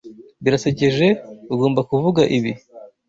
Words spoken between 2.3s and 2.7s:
ibi.